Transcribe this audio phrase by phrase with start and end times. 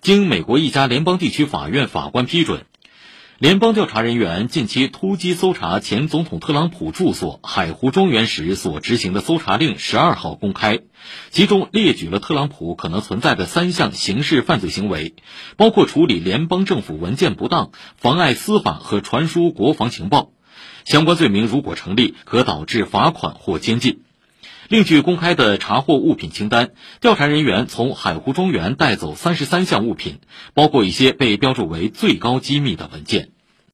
[0.00, 2.66] 经美国一家联邦地区法院法官批准。
[3.38, 10.80] 联邦调查人员近期突击搜查前总统特朗普住所海湖庄园时所执行的搜查令，十二号公开，
[11.30, 15.14] 其中列举了特朗普可能存在的三项刑事犯罪行为，
[15.56, 20.32] 包括处理联邦政府文件不当、妨碍司法和传输国防情报。
[20.84, 24.00] 相关罪名如果成立，可导致罚款或监禁。
[24.68, 30.18] 另据公开的查获物品清单，调查人员从海湖庄园带走三十三项物品，
[30.52, 33.30] 包括一些被标注为最高机密的文件。